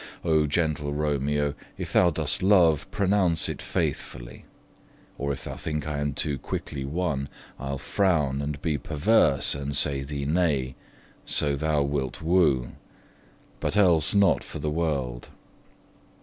Oh 0.25 0.47
gentle 0.47 0.93
Romeo, 0.93 1.53
If 1.77 1.93
thou 1.93 2.09
dost 2.09 2.41
love, 2.41 2.89
pronounce 2.89 3.47
it 3.47 3.61
faithfully; 3.61 4.45
Or 5.19 5.31
if 5.31 5.43
thou 5.43 5.55
think 5.57 5.85
I 5.87 5.99
am 5.99 6.15
too 6.15 6.39
quickly 6.39 6.83
won, 6.83 7.29
I'll 7.59 7.77
frown 7.77 8.41
and 8.41 8.59
be 8.63 8.79
perverse, 8.79 9.53
and 9.53 9.77
say 9.77 10.01
thee 10.01 10.25
nay, 10.25 10.73
So 11.23 11.55
thou 11.55 11.83
wilt 11.83 12.19
woo: 12.19 12.71
but 13.59 13.77
else 13.77 14.15
not 14.15 14.43
for 14.43 14.57
the 14.57 14.71
world. 14.71 15.29